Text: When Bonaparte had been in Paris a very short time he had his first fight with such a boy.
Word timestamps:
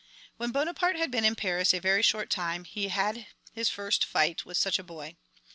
When 0.37 0.49
Bonaparte 0.49 0.95
had 0.95 1.11
been 1.11 1.23
in 1.23 1.35
Paris 1.35 1.75
a 1.75 1.79
very 1.79 2.01
short 2.01 2.31
time 2.31 2.63
he 2.63 2.87
had 2.87 3.27
his 3.53 3.69
first 3.69 4.03
fight 4.03 4.47
with 4.47 4.57
such 4.57 4.79
a 4.79 4.83
boy. 4.83 5.15